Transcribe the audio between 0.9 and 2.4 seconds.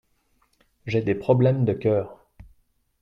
des problèmes de cœur.